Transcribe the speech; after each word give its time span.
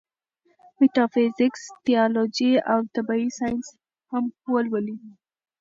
ميټافزکس، 0.79 1.63
تيالوجي 1.85 2.51
او 2.71 2.79
طبعي 2.95 3.25
سائنس 3.37 3.65
هم 4.11 4.25
ولولي 4.53 4.95